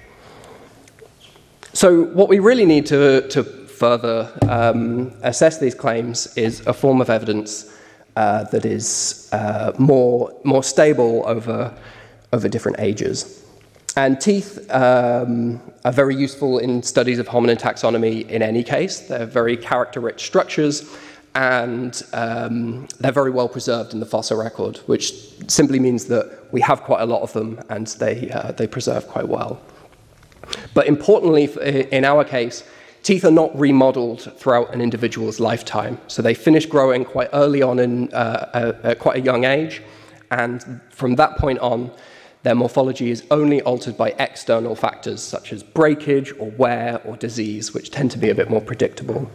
So 1.72 2.04
what 2.04 2.28
we 2.28 2.38
really 2.38 2.66
need 2.66 2.86
to, 2.86 3.26
to 3.28 3.42
further 3.82 4.32
um, 4.48 5.12
assess 5.22 5.58
these 5.58 5.74
claims 5.74 6.32
is 6.36 6.64
a 6.68 6.72
form 6.72 7.00
of 7.00 7.10
evidence 7.10 7.76
uh, 8.14 8.44
that 8.44 8.64
is 8.64 9.28
uh, 9.32 9.72
more, 9.76 10.32
more 10.44 10.62
stable 10.62 11.24
over, 11.26 11.76
over 12.32 12.48
different 12.48 12.78
ages. 12.78 13.44
And 13.96 14.20
teeth 14.20 14.70
um, 14.70 15.60
are 15.84 15.90
very 15.90 16.14
useful 16.14 16.60
in 16.60 16.80
studies 16.84 17.18
of 17.18 17.26
hominin 17.26 17.58
taxonomy 17.58 18.24
in 18.28 18.40
any 18.40 18.62
case. 18.62 19.00
They're 19.00 19.26
very 19.26 19.56
character-rich 19.56 20.24
structures, 20.24 20.76
and 21.34 22.00
um, 22.12 22.86
they're 23.00 23.10
very 23.10 23.32
well 23.32 23.48
preserved 23.48 23.94
in 23.94 23.98
the 23.98 24.06
fossil 24.06 24.38
record, 24.38 24.76
which 24.86 25.12
simply 25.48 25.80
means 25.80 26.04
that 26.04 26.24
we 26.52 26.60
have 26.60 26.84
quite 26.84 27.00
a 27.00 27.06
lot 27.06 27.22
of 27.22 27.32
them, 27.32 27.60
and 27.68 27.88
they, 27.98 28.30
uh, 28.30 28.52
they 28.52 28.68
preserve 28.68 29.08
quite 29.08 29.26
well. 29.26 29.60
But 30.72 30.86
importantly, 30.86 31.44
in 31.90 32.04
our 32.04 32.22
case, 32.22 32.62
teeth 33.02 33.24
are 33.24 33.30
not 33.30 33.58
remodeled 33.58 34.32
throughout 34.38 34.72
an 34.74 34.80
individual's 34.80 35.40
lifetime. 35.40 36.00
So 36.06 36.22
they 36.22 36.34
finish 36.34 36.66
growing 36.66 37.04
quite 37.04 37.28
early 37.32 37.62
on 37.62 37.78
in 37.78 38.12
uh, 38.12 38.72
at 38.84 38.98
quite 38.98 39.16
a 39.16 39.20
young 39.20 39.44
age, 39.44 39.82
and 40.30 40.80
from 40.90 41.16
that 41.16 41.36
point 41.38 41.58
on, 41.58 41.90
their 42.42 42.54
morphology 42.54 43.10
is 43.10 43.24
only 43.30 43.62
altered 43.62 43.96
by 43.96 44.14
external 44.18 44.74
factors 44.74 45.22
such 45.22 45.52
as 45.52 45.62
breakage 45.62 46.32
or 46.38 46.50
wear 46.50 47.00
or 47.04 47.16
disease, 47.16 47.72
which 47.72 47.90
tend 47.90 48.10
to 48.12 48.18
be 48.18 48.30
a 48.30 48.34
bit 48.34 48.50
more 48.50 48.60
predictable. 48.60 49.30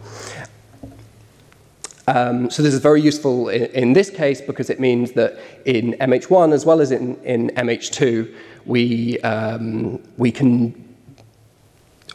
Um, 2.06 2.50
so 2.50 2.62
this 2.62 2.72
is 2.72 2.80
very 2.80 3.02
useful 3.02 3.50
in, 3.50 3.64
in, 3.66 3.92
this 3.92 4.08
case 4.08 4.40
because 4.40 4.70
it 4.70 4.80
means 4.80 5.12
that 5.12 5.38
in 5.66 5.92
MH1 6.00 6.54
as 6.54 6.64
well 6.64 6.80
as 6.80 6.90
in, 6.90 7.22
in 7.22 7.50
MH2, 7.50 8.34
we, 8.64 9.20
um, 9.20 10.02
we 10.16 10.32
can 10.32 10.87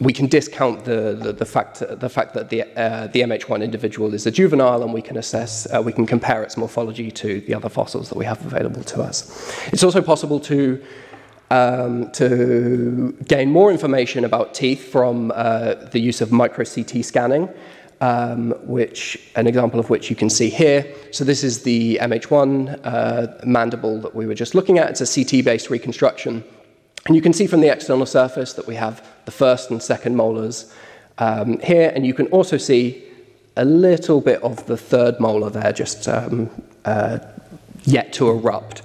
we 0.00 0.12
can 0.12 0.26
discount 0.26 0.84
the, 0.84 1.16
the, 1.20 1.32
the, 1.32 1.44
fact, 1.44 1.82
the 1.88 2.08
fact 2.08 2.34
that 2.34 2.50
the, 2.50 2.62
uh, 2.78 3.06
the 3.08 3.20
MH1 3.20 3.62
individual 3.62 4.12
is 4.12 4.26
a 4.26 4.30
juvenile 4.30 4.82
and 4.82 4.92
we 4.92 5.02
can 5.02 5.16
assess, 5.16 5.72
uh, 5.72 5.80
we 5.80 5.92
can 5.92 6.06
compare 6.06 6.42
its 6.42 6.56
morphology 6.56 7.10
to 7.12 7.40
the 7.42 7.54
other 7.54 7.68
fossils 7.68 8.08
that 8.08 8.18
we 8.18 8.24
have 8.24 8.44
available 8.44 8.82
to 8.84 9.02
us. 9.02 9.56
It's 9.72 9.84
also 9.84 10.02
possible 10.02 10.40
to, 10.40 10.82
um, 11.50 12.10
to 12.12 13.16
gain 13.28 13.50
more 13.50 13.70
information 13.70 14.24
about 14.24 14.52
teeth 14.52 14.90
from 14.90 15.32
uh, 15.34 15.74
the 15.74 16.00
use 16.00 16.20
of 16.20 16.32
micro 16.32 16.64
CT 16.64 17.04
scanning, 17.04 17.48
um, 18.00 18.50
which 18.66 19.30
an 19.36 19.46
example 19.46 19.78
of 19.78 19.90
which 19.90 20.10
you 20.10 20.16
can 20.16 20.28
see 20.28 20.50
here. 20.50 20.92
So 21.12 21.22
this 21.22 21.44
is 21.44 21.62
the 21.62 21.98
MH1 22.02 22.80
uh, 22.82 23.26
mandible 23.46 24.00
that 24.00 24.14
we 24.14 24.26
were 24.26 24.34
just 24.34 24.56
looking 24.56 24.78
at. 24.78 24.90
It's 24.90 25.00
a 25.00 25.24
CT-based 25.24 25.70
reconstruction. 25.70 26.42
And 27.06 27.14
you 27.14 27.20
can 27.20 27.32
see 27.32 27.46
from 27.46 27.60
the 27.60 27.68
external 27.68 28.06
surface 28.06 28.54
that 28.54 28.66
we 28.66 28.76
have 28.76 29.06
the 29.26 29.30
first 29.30 29.70
and 29.70 29.82
second 29.82 30.16
molars 30.16 30.72
um, 31.18 31.58
here, 31.60 31.92
and 31.94 32.06
you 32.06 32.14
can 32.14 32.26
also 32.28 32.56
see 32.56 33.04
a 33.56 33.64
little 33.64 34.20
bit 34.20 34.42
of 34.42 34.66
the 34.66 34.76
third 34.76 35.20
molar 35.20 35.50
there 35.50 35.72
just 35.72 36.08
um, 36.08 36.50
uh, 36.84 37.18
yet 37.84 38.12
to 38.14 38.30
erupt. 38.30 38.82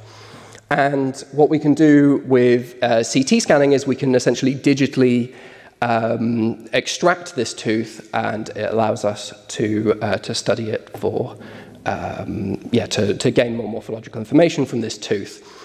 And 0.70 1.18
what 1.32 1.50
we 1.50 1.58
can 1.58 1.74
do 1.74 2.22
with 2.26 2.76
uh, 2.84 3.04
CT 3.04 3.42
scanning 3.42 3.72
is 3.72 3.88
we 3.88 3.96
can 3.96 4.14
essentially 4.14 4.54
digitally 4.54 5.34
um, 5.82 6.68
extract 6.74 7.36
this 7.36 7.54
tooth, 7.54 8.10
and 8.14 8.50
it 8.50 8.72
allows 8.72 9.06
us 9.06 9.34
to, 9.48 9.98
uh, 10.02 10.18
to 10.18 10.36
study 10.36 10.70
it 10.70 10.96
for, 10.98 11.38
um, 11.86 12.70
yeah, 12.72 12.86
to, 12.88 13.16
to 13.18 13.32
gain 13.32 13.56
more 13.56 13.68
morphological 13.68 14.20
information 14.20 14.66
from 14.66 14.82
this 14.82 14.98
tooth. 14.98 15.59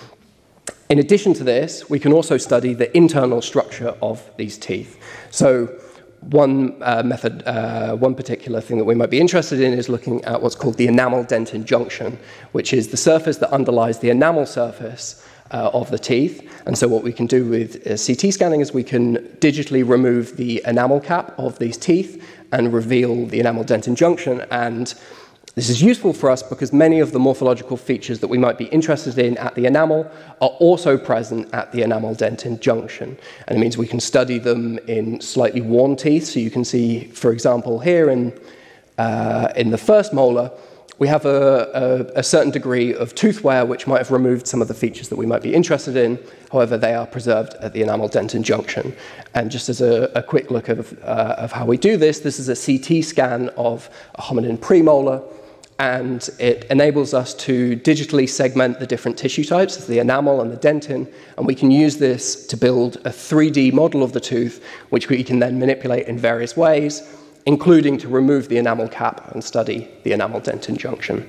In 0.90 0.98
addition 0.98 1.32
to 1.34 1.44
this, 1.44 1.88
we 1.88 1.98
can 1.98 2.12
also 2.12 2.36
study 2.36 2.74
the 2.74 2.94
internal 2.94 3.40
structure 3.40 3.94
of 4.02 4.30
these 4.36 4.58
teeth. 4.58 5.00
So 5.30 5.66
one 6.20 6.76
uh, 6.82 7.02
method, 7.02 7.42
uh, 7.46 7.96
one 7.96 8.14
particular 8.14 8.60
thing 8.60 8.78
that 8.78 8.84
we 8.84 8.94
might 8.94 9.10
be 9.10 9.20
interested 9.20 9.60
in 9.60 9.72
is 9.72 9.88
looking 9.88 10.22
at 10.24 10.42
what's 10.42 10.54
called 10.54 10.76
the 10.76 10.86
enamel 10.86 11.24
dentin 11.24 11.64
junction, 11.64 12.18
which 12.52 12.72
is 12.72 12.88
the 12.88 12.96
surface 12.98 13.38
that 13.38 13.50
underlies 13.50 14.00
the 14.00 14.10
enamel 14.10 14.44
surface 14.44 15.26
uh, 15.50 15.70
of 15.72 15.90
the 15.90 15.98
teeth. 15.98 16.50
And 16.66 16.76
so 16.76 16.86
what 16.88 17.02
we 17.02 17.12
can 17.12 17.26
do 17.26 17.48
with 17.48 17.86
uh, 17.86 17.96
CT 17.96 18.32
scanning 18.32 18.60
is 18.60 18.72
we 18.72 18.84
can 18.84 19.16
digitally 19.38 19.86
remove 19.86 20.36
the 20.36 20.62
enamel 20.66 21.00
cap 21.00 21.34
of 21.38 21.58
these 21.58 21.76
teeth 21.76 22.22
and 22.52 22.72
reveal 22.72 23.26
the 23.26 23.40
enamel 23.40 23.64
dentin 23.64 23.94
junction 23.94 24.44
and 24.50 24.94
this 25.54 25.70
is 25.70 25.80
useful 25.80 26.12
for 26.12 26.30
us 26.30 26.42
because 26.42 26.72
many 26.72 26.98
of 26.98 27.12
the 27.12 27.20
morphological 27.20 27.76
features 27.76 28.18
that 28.20 28.26
we 28.26 28.38
might 28.38 28.58
be 28.58 28.64
interested 28.66 29.18
in 29.18 29.38
at 29.38 29.54
the 29.54 29.66
enamel 29.66 30.10
are 30.40 30.48
also 30.48 30.98
present 30.98 31.48
at 31.54 31.70
the 31.70 31.82
enamel 31.82 32.16
dentin 32.16 32.58
junction. 32.58 33.16
And 33.46 33.56
it 33.56 33.60
means 33.60 33.78
we 33.78 33.86
can 33.86 34.00
study 34.00 34.38
them 34.38 34.78
in 34.88 35.20
slightly 35.20 35.60
worn 35.60 35.94
teeth. 35.94 36.26
So 36.26 36.40
you 36.40 36.50
can 36.50 36.64
see, 36.64 37.04
for 37.04 37.30
example, 37.30 37.78
here 37.78 38.10
in, 38.10 38.36
uh, 38.98 39.52
in 39.54 39.70
the 39.70 39.78
first 39.78 40.12
molar, 40.12 40.50
we 40.98 41.06
have 41.06 41.24
a, 41.24 42.10
a, 42.14 42.20
a, 42.20 42.22
certain 42.22 42.52
degree 42.52 42.94
of 42.94 43.16
tooth 43.16 43.42
wear 43.42 43.66
which 43.66 43.88
might 43.88 43.98
have 43.98 44.12
removed 44.12 44.46
some 44.46 44.62
of 44.62 44.68
the 44.68 44.74
features 44.74 45.08
that 45.08 45.16
we 45.16 45.26
might 45.26 45.42
be 45.42 45.52
interested 45.52 45.96
in. 45.96 46.18
However, 46.52 46.78
they 46.78 46.94
are 46.94 47.06
preserved 47.06 47.54
at 47.54 47.72
the 47.72 47.82
enamel 47.82 48.08
dentin 48.08 48.42
junction. 48.42 48.94
And 49.34 49.50
just 49.50 49.68
as 49.68 49.80
a, 49.80 50.10
a 50.14 50.22
quick 50.22 50.50
look 50.52 50.68
of, 50.68 50.96
uh, 51.02 51.34
of 51.38 51.52
how 51.52 51.64
we 51.64 51.76
do 51.76 51.96
this, 51.96 52.20
this 52.20 52.38
is 52.40 52.48
a 52.48 52.56
CT 52.56 53.04
scan 53.04 53.50
of 53.50 53.90
a 54.16 54.22
hominin 54.22 54.58
premolar 54.58 55.22
and 55.78 56.28
it 56.38 56.64
enables 56.70 57.14
us 57.14 57.34
to 57.34 57.76
digitally 57.78 58.28
segment 58.28 58.78
the 58.78 58.86
different 58.86 59.18
tissue 59.18 59.44
types, 59.44 59.86
the 59.86 59.98
enamel 59.98 60.40
and 60.40 60.52
the 60.52 60.56
dentin, 60.56 61.12
and 61.36 61.46
we 61.46 61.54
can 61.54 61.70
use 61.70 61.96
this 61.96 62.46
to 62.46 62.56
build 62.56 62.96
a 62.98 63.10
3D 63.10 63.72
model 63.72 64.02
of 64.02 64.12
the 64.12 64.20
tooth, 64.20 64.64
which 64.90 65.08
we 65.08 65.24
can 65.24 65.40
then 65.40 65.58
manipulate 65.58 66.06
in 66.06 66.16
various 66.16 66.56
ways, 66.56 67.02
including 67.46 67.98
to 67.98 68.08
remove 68.08 68.48
the 68.48 68.56
enamel 68.56 68.88
cap 68.88 69.32
and 69.32 69.42
study 69.42 69.88
the 70.04 70.12
enamel 70.12 70.40
dentin 70.40 70.76
junction. 70.76 71.28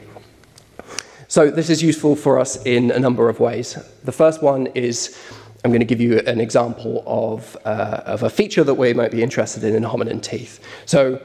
So 1.27 1.49
this 1.49 1.71
is 1.71 1.81
useful 1.81 2.15
for 2.15 2.39
us 2.39 2.63
in 2.65 2.91
a 2.91 2.99
number 2.99 3.29
of 3.29 3.39
ways. 3.39 3.77
The 4.03 4.11
first 4.11 4.43
one 4.43 4.67
is 4.67 5.17
I'm 5.63 5.71
going 5.71 5.79
to 5.79 5.85
give 5.85 5.99
you 5.99 6.19
an 6.19 6.39
example 6.39 7.03
of, 7.07 7.57
uh, 7.65 8.03
of 8.05 8.21
a 8.21 8.29
feature 8.29 8.63
that 8.63 8.75
we 8.75 8.93
might 8.93 9.09
be 9.09 9.23
interested 9.23 9.63
in 9.63 9.73
in 9.73 9.81
hominin 9.81 10.21
teeth. 10.21 10.63
So 10.85 11.19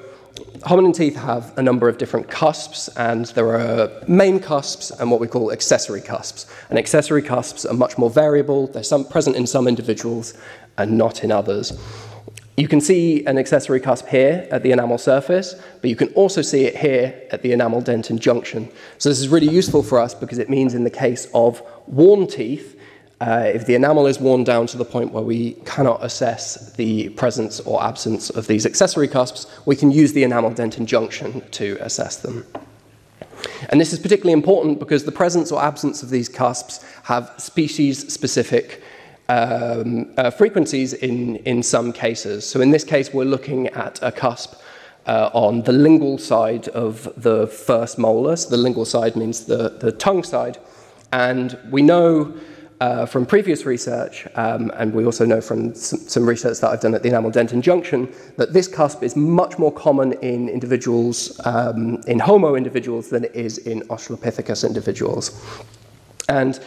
hominin 0.62 0.94
teeth 0.94 1.16
have 1.16 1.56
a 1.56 1.62
number 1.62 1.88
of 1.88 1.99
different 1.99 2.28
cusps, 2.28 2.88
and 2.96 3.26
there 3.26 3.49
are 3.49 3.90
main 4.06 4.40
cusps 4.40 4.90
and 4.90 5.10
what 5.10 5.20
we 5.20 5.26
call 5.26 5.52
accessory 5.52 6.00
cusps. 6.00 6.46
And 6.68 6.78
accessory 6.78 7.22
cusps 7.22 7.64
are 7.64 7.75
much 7.75 7.96
more 7.99 8.10
variable. 8.10 8.66
They're 8.66 8.82
some, 8.82 9.04
present 9.04 9.37
in 9.37 9.46
some 9.46 9.66
individuals 9.66 10.34
and 10.76 10.96
not 10.96 11.25
in 11.25 11.32
others. 11.32 11.72
You 12.56 12.68
can 12.68 12.80
see 12.82 13.25
an 13.25 13.38
accessory 13.38 13.80
cusp 13.80 14.08
here 14.08 14.46
at 14.50 14.62
the 14.62 14.72
enamel 14.72 14.99
surface, 14.99 15.54
but 15.80 15.88
you 15.88 15.96
can 15.96 16.08
also 16.08 16.42
see 16.42 16.66
it 16.66 16.76
here 16.76 17.22
at 17.30 17.40
the 17.40 17.52
enamel 17.52 17.80
dentin 17.80 18.18
junction. 18.18 18.68
So 18.99 19.08
this 19.08 19.18
is 19.18 19.28
really 19.28 19.49
useful 19.49 19.82
for 19.82 19.99
us 19.99 20.14
because 20.14 20.38
it 20.38 20.50
means 20.50 20.75
in 20.75 20.84
the 20.84 20.90
case 20.90 21.26
of 21.32 21.62
worn 21.87 22.26
teeth, 22.26 22.78
uh, 23.20 23.50
if 23.54 23.66
the 23.66 23.74
enamel 23.74 24.06
is 24.06 24.18
worn 24.18 24.44
down 24.44 24.66
to 24.66 24.78
the 24.78 24.84
point 24.84 25.12
where 25.12 25.22
we 25.22 25.52
cannot 25.66 26.02
assess 26.02 26.72
the 26.72 27.10
presence 27.10 27.60
or 27.60 27.82
absence 27.82 28.30
of 28.30 28.46
these 28.46 28.64
accessory 28.64 29.08
cusps, 29.08 29.46
we 29.66 29.76
can 29.76 29.90
use 29.90 30.14
the 30.14 30.24
enamel 30.24 30.50
dentin 30.50 30.86
junction 30.86 31.42
to 31.50 31.76
assess 31.80 32.16
them. 32.16 32.46
And 33.68 33.80
this 33.80 33.92
is 33.92 33.98
particularly 33.98 34.32
important 34.32 34.78
because 34.78 35.04
the 35.04 35.12
presence 35.12 35.52
or 35.52 35.62
absence 35.62 36.02
of 36.02 36.10
these 36.10 36.28
cusps 36.28 36.84
have 37.04 37.32
species-specific 37.36 38.82
um, 39.28 40.12
uh, 40.16 40.30
frequencies 40.30 40.94
in, 40.94 41.36
in 41.36 41.62
some 41.62 41.92
cases. 41.92 42.48
So 42.48 42.60
in 42.60 42.70
this 42.70 42.84
case, 42.84 43.12
we're 43.12 43.24
looking 43.24 43.68
at 43.68 43.98
a 44.02 44.10
cusp 44.10 44.54
uh, 45.06 45.30
on 45.32 45.62
the 45.62 45.72
lingual 45.72 46.18
side 46.18 46.68
of 46.68 47.08
the 47.16 47.46
first 47.46 47.98
molar. 47.98 48.36
So 48.36 48.50
the 48.50 48.56
lingual 48.56 48.84
side 48.84 49.14
means 49.14 49.44
the, 49.44 49.68
the 49.80 49.92
tongue 49.92 50.24
side. 50.24 50.58
And 51.12 51.58
we 51.70 51.82
know 51.82 52.34
uh, 52.80 53.04
from 53.04 53.26
previous 53.26 53.66
research, 53.66 54.26
um, 54.37 54.70
and 54.76 54.92
we 54.94 55.04
also 55.04 55.26
know 55.26 55.40
from 55.40 55.75
some, 55.75 55.99
some, 56.00 56.26
research 56.26 56.60
that 56.60 56.70
I've 56.70 56.80
done 56.80 56.94
at 56.94 57.02
the 57.02 57.08
enamel 57.08 57.30
dentin 57.30 57.60
junction, 57.60 58.12
that 58.37 58.54
this 58.54 58.66
cusp 58.66 59.02
is 59.02 59.16
much 59.16 59.58
more 59.58 59.72
common 59.72 60.14
in 60.14 60.49
individuals, 60.49 61.38
um, 61.44 62.00
in 62.06 62.18
Homo 62.18 62.54
individuals, 62.54 63.10
than 63.10 63.25
it 63.25 63.34
is 63.34 63.58
in 63.58 63.82
Australopithecus 63.88 64.66
individuals. 64.66 65.38
And 66.28 66.58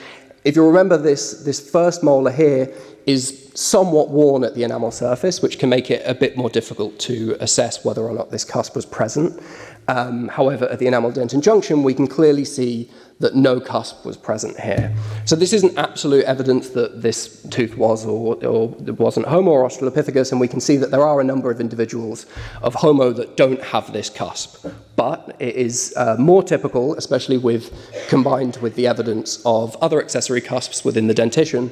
if 0.43 0.55
you 0.55 0.65
remember 0.67 0.97
this, 0.97 1.43
this 1.43 1.71
first 1.71 2.03
molar 2.03 2.31
here 2.31 2.71
is 3.05 3.51
somewhat 3.55 4.09
worn 4.09 4.43
at 4.43 4.55
the 4.55 4.63
enamel 4.63 4.91
surface, 4.91 5.41
which 5.41 5.57
can 5.57 5.69
make 5.69 5.89
it 5.89 6.03
a 6.05 6.13
bit 6.13 6.37
more 6.37 6.49
difficult 6.49 6.99
to 6.99 7.35
assess 7.39 7.83
whether 7.83 8.03
or 8.03 8.13
not 8.13 8.29
this 8.29 8.43
cusp 8.43 8.75
was 8.75 8.85
present. 8.85 9.41
Um, 9.87 10.29
however, 10.29 10.65
at 10.65 10.79
the 10.79 10.87
enamel 10.87 11.11
dentin 11.11 11.41
junction, 11.41 11.83
we 11.83 11.93
can 11.93 12.07
clearly 12.07 12.45
see 12.45 12.89
that 13.19 13.35
no 13.35 13.59
cusp 13.59 14.05
was 14.05 14.17
present 14.17 14.59
here. 14.59 14.93
So 15.25 15.35
this 15.35 15.53
isn't 15.53 15.77
absolute 15.77 16.25
evidence 16.25 16.69
that 16.69 17.01
this 17.01 17.41
tooth 17.49 17.77
was 17.77 18.05
or, 18.05 18.35
or 18.45 18.69
wasn't 18.69 19.27
Homo 19.27 19.51
or 19.51 19.67
Australopithecus, 19.67 20.31
and 20.31 20.41
we 20.41 20.47
can 20.47 20.59
see 20.59 20.77
that 20.77 20.91
there 20.91 21.05
are 21.05 21.21
a 21.21 21.23
number 21.23 21.51
of 21.51 21.59
individuals 21.59 22.25
of 22.61 22.73
Homo 22.75 23.11
that 23.13 23.37
don't 23.37 23.61
have 23.61 23.93
this 23.93 24.09
cusp. 24.09 24.65
But 24.95 25.35
it 25.39 25.55
is 25.55 25.93
uh, 25.95 26.15
more 26.19 26.43
typical, 26.43 26.95
especially 26.95 27.37
with 27.37 27.71
combined 28.09 28.57
with 28.57 28.75
the 28.75 28.87
evidence 28.87 29.41
of 29.45 29.75
other 29.77 30.01
accessory 30.01 30.41
cusps 30.41 30.83
within 30.83 31.07
the 31.07 31.13
dentition, 31.13 31.71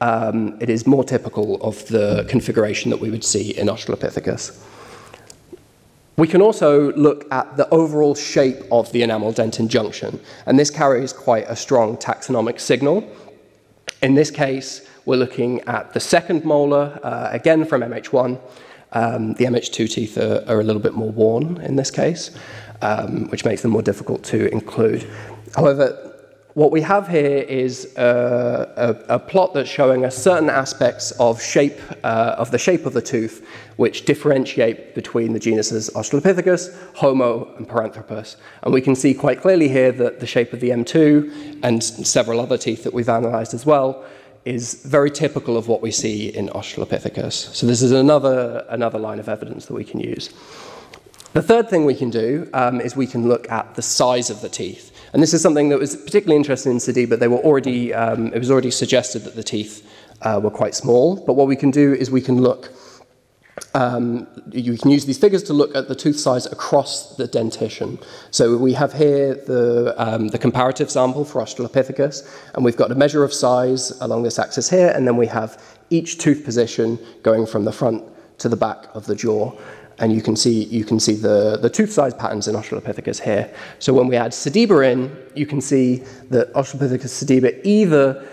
um, 0.00 0.56
it 0.60 0.68
is 0.68 0.86
more 0.86 1.04
typical 1.04 1.60
of 1.62 1.86
the 1.88 2.26
configuration 2.28 2.90
that 2.90 3.00
we 3.00 3.10
would 3.10 3.24
see 3.24 3.56
in 3.56 3.68
Australopithecus. 3.68 4.60
We 6.16 6.28
can 6.28 6.40
also 6.40 6.92
look 6.92 7.26
at 7.32 7.56
the 7.56 7.68
overall 7.70 8.14
shape 8.14 8.58
of 8.70 8.92
the 8.92 9.02
enamel 9.02 9.32
dentin 9.32 9.66
junction, 9.66 10.20
and 10.46 10.56
this 10.56 10.70
carries 10.70 11.12
quite 11.12 11.44
a 11.48 11.56
strong 11.56 11.96
taxonomic 11.96 12.60
signal. 12.60 13.04
In 14.00 14.14
this 14.14 14.30
case, 14.30 14.88
we're 15.06 15.16
looking 15.16 15.60
at 15.62 15.92
the 15.92 15.98
second 15.98 16.44
molar, 16.44 17.00
uh, 17.02 17.30
again 17.32 17.64
from 17.64 17.80
MH1. 17.80 18.40
Um, 18.92 19.34
the 19.34 19.44
MH2 19.46 19.90
teeth 19.90 20.16
are, 20.16 20.44
are, 20.46 20.60
a 20.60 20.62
little 20.62 20.80
bit 20.80 20.94
more 20.94 21.10
worn 21.10 21.60
in 21.62 21.74
this 21.74 21.90
case, 21.90 22.30
um, 22.80 23.28
which 23.30 23.44
makes 23.44 23.62
them 23.62 23.72
more 23.72 23.82
difficult 23.82 24.22
to 24.24 24.48
include. 24.52 25.10
However, 25.56 26.13
what 26.54 26.70
we 26.70 26.80
have 26.82 27.08
here 27.08 27.38
is 27.38 27.92
a, 27.96 29.04
a, 29.08 29.14
a, 29.16 29.18
plot 29.18 29.54
that's 29.54 29.68
showing 29.68 30.04
us 30.04 30.16
certain 30.16 30.48
aspects 30.48 31.10
of 31.18 31.42
shape 31.42 31.80
uh, 32.04 32.36
of 32.38 32.52
the 32.52 32.58
shape 32.58 32.86
of 32.86 32.92
the 32.92 33.02
tooth, 33.02 33.44
which 33.76 34.04
differentiate 34.04 34.94
between 34.94 35.32
the 35.32 35.40
genuses 35.40 35.90
Australopithecus, 35.90 36.72
Homo, 36.94 37.52
and 37.56 37.68
Paranthropus. 37.68 38.36
And 38.62 38.72
we 38.72 38.80
can 38.80 38.94
see 38.94 39.14
quite 39.14 39.40
clearly 39.40 39.68
here 39.68 39.90
that 39.92 40.20
the 40.20 40.26
shape 40.26 40.52
of 40.52 40.60
the 40.60 40.70
M2 40.70 41.58
and 41.64 41.82
several 41.82 42.38
other 42.38 42.56
teeth 42.56 42.84
that 42.84 42.94
we've 42.94 43.08
analysed 43.08 43.52
as 43.52 43.66
well 43.66 44.04
is 44.44 44.84
very 44.84 45.10
typical 45.10 45.56
of 45.56 45.66
what 45.66 45.82
we 45.82 45.90
see 45.90 46.28
in 46.28 46.48
Australopithecus. 46.50 47.32
So 47.52 47.66
this 47.66 47.82
is 47.82 47.90
another 47.90 48.64
another 48.68 49.00
line 49.00 49.18
of 49.18 49.28
evidence 49.28 49.66
that 49.66 49.74
we 49.74 49.84
can 49.84 49.98
use. 49.98 50.30
The 51.32 51.42
third 51.42 51.68
thing 51.68 51.84
we 51.84 51.96
can 51.96 52.10
do 52.10 52.48
um, 52.52 52.80
is 52.80 52.94
we 52.94 53.08
can 53.08 53.26
look 53.26 53.50
at 53.50 53.74
the 53.74 53.82
size 53.82 54.30
of 54.30 54.40
the 54.40 54.48
teeth. 54.48 54.92
And 55.14 55.22
this 55.22 55.32
is 55.32 55.40
something 55.40 55.68
that 55.68 55.78
was 55.78 55.94
particularly 55.94 56.34
interesting 56.34 56.72
in 56.72 56.78
Sediba. 56.78 57.16
They 57.16 57.28
were 57.28 57.38
already, 57.38 57.94
um, 57.94 58.32
it 58.34 58.38
was 58.40 58.50
already 58.50 58.72
suggested 58.72 59.20
that 59.20 59.36
the 59.36 59.44
teeth 59.44 59.88
uh, 60.22 60.40
were 60.42 60.50
quite 60.50 60.74
small. 60.74 61.24
But 61.24 61.34
what 61.34 61.46
we 61.46 61.54
can 61.54 61.70
do 61.70 61.94
is 61.94 62.10
we 62.10 62.20
can 62.20 62.42
look, 62.42 62.72
um, 63.74 64.26
you 64.50 64.76
can 64.76 64.90
use 64.90 65.06
these 65.06 65.16
figures 65.16 65.44
to 65.44 65.52
look 65.52 65.72
at 65.76 65.86
the 65.86 65.94
tooth 65.94 66.18
size 66.18 66.46
across 66.46 67.14
the 67.14 67.28
dentition. 67.28 68.00
So 68.32 68.56
we 68.56 68.72
have 68.72 68.92
here 68.92 69.36
the, 69.36 69.94
um, 69.98 70.28
the 70.28 70.38
comparative 70.38 70.90
sample 70.90 71.24
for 71.24 71.40
Australopithecus, 71.40 72.28
and 72.56 72.64
we've 72.64 72.76
got 72.76 72.90
a 72.90 72.96
measure 72.96 73.22
of 73.22 73.32
size 73.32 73.92
along 74.00 74.24
this 74.24 74.40
axis 74.40 74.68
here, 74.68 74.92
and 74.96 75.06
then 75.06 75.16
we 75.16 75.28
have 75.28 75.62
each 75.90 76.18
tooth 76.18 76.44
position 76.44 76.98
going 77.22 77.46
from 77.46 77.64
the 77.64 77.72
front 77.72 78.02
to 78.38 78.48
the 78.48 78.56
back 78.56 78.88
of 78.94 79.06
the 79.06 79.14
jaw 79.14 79.56
and 79.98 80.12
you 80.12 80.22
can 80.22 80.36
see, 80.36 80.64
you 80.64 80.84
can 80.84 80.98
see 80.98 81.14
the, 81.14 81.58
the 81.60 81.70
tooth 81.70 81.92
size 81.92 82.14
patterns 82.14 82.48
in 82.48 82.54
Australopithecus 82.54 83.22
here. 83.22 83.52
So 83.78 83.92
when 83.92 84.08
we 84.08 84.16
add 84.16 84.32
Sediba 84.32 84.92
in, 84.92 85.16
you 85.34 85.46
can 85.46 85.60
see 85.60 86.02
that 86.30 86.52
Australopithecus 86.54 87.24
sediba 87.24 87.60
either 87.64 88.26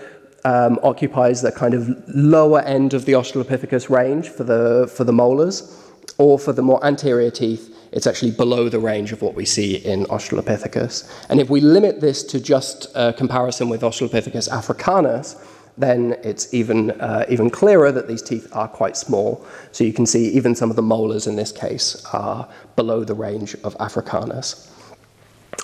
um, 0.44 0.78
occupies 0.82 1.42
the 1.42 1.52
kind 1.52 1.74
of 1.74 1.88
lower 2.08 2.60
end 2.60 2.94
of 2.94 3.04
the 3.04 3.12
Australopithecus 3.12 3.88
range 3.88 4.28
for 4.28 4.44
the, 4.44 4.90
for 4.94 5.04
the 5.04 5.12
molars, 5.12 5.78
or 6.18 6.38
for 6.38 6.52
the 6.52 6.62
more 6.62 6.84
anterior 6.84 7.30
teeth, 7.30 7.74
it's 7.92 8.06
actually 8.06 8.30
below 8.30 8.68
the 8.68 8.78
range 8.78 9.12
of 9.12 9.22
what 9.22 9.34
we 9.34 9.44
see 9.44 9.76
in 9.76 10.04
Australopithecus. 10.06 11.10
And 11.28 11.40
if 11.40 11.50
we 11.50 11.60
limit 11.60 12.00
this 12.00 12.22
to 12.24 12.40
just 12.40 12.86
a 12.94 13.12
comparison 13.12 13.68
with 13.68 13.82
Australopithecus 13.82 14.50
africanus, 14.50 15.36
then 15.78 16.16
it's 16.22 16.52
even, 16.52 16.90
uh, 16.92 17.24
even 17.28 17.50
clearer 17.50 17.90
that 17.92 18.06
these 18.06 18.22
teeth 18.22 18.48
are 18.52 18.68
quite 18.68 18.96
small. 18.96 19.44
So 19.72 19.84
you 19.84 19.92
can 19.92 20.06
see 20.06 20.28
even 20.28 20.54
some 20.54 20.70
of 20.70 20.76
the 20.76 20.82
molars 20.82 21.26
in 21.26 21.36
this 21.36 21.52
case 21.52 22.04
are 22.12 22.48
below 22.76 23.04
the 23.04 23.14
range 23.14 23.54
of 23.64 23.76
Africanus. 23.80 24.68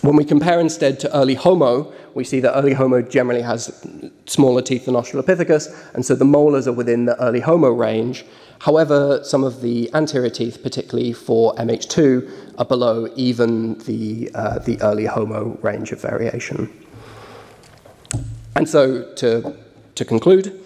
When 0.02 0.16
we 0.16 0.24
compare 0.24 0.60
instead 0.60 1.00
to 1.00 1.16
early 1.16 1.34
Homo, 1.34 1.92
we 2.14 2.22
see 2.22 2.40
that 2.40 2.56
early 2.56 2.74
Homo 2.74 3.02
generally 3.02 3.42
has 3.42 3.84
smaller 4.26 4.62
teeth 4.62 4.84
than 4.84 4.94
Australopithecus, 4.94 5.94
and 5.94 6.04
so 6.04 6.14
the 6.14 6.24
molars 6.24 6.68
are 6.68 6.72
within 6.72 7.06
the 7.06 7.20
early 7.20 7.40
Homo 7.40 7.70
range. 7.70 8.24
However, 8.60 9.20
some 9.24 9.42
of 9.44 9.60
the 9.60 9.92
anterior 9.94 10.30
teeth, 10.30 10.62
particularly 10.62 11.12
for 11.12 11.54
MH2, 11.54 12.54
are 12.58 12.64
below 12.64 13.08
even 13.16 13.78
the, 13.78 14.30
uh, 14.34 14.58
the 14.60 14.80
early 14.82 15.06
Homo 15.06 15.58
range 15.62 15.90
of 15.90 16.00
variation. 16.00 16.70
And 18.54 18.68
so, 18.68 19.12
to 19.14 19.56
to 19.98 20.04
conclude, 20.04 20.58